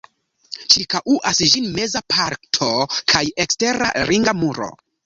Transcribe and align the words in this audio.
Ĉirkaŭas 0.75 1.41
ĝin 1.51 1.67
meza 1.75 2.03
parto 2.15 2.73
kaj 3.15 3.25
ekstera 3.47 3.95
ringa 4.13 4.41
muro. 4.43 4.77